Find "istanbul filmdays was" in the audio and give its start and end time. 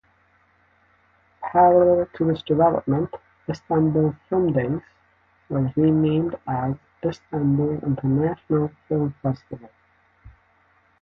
3.47-5.77